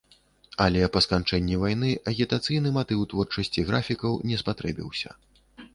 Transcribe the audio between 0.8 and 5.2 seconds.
па сканчэнні вайны агітацыйны матыў творчасці графікаў не спатрэбіўся.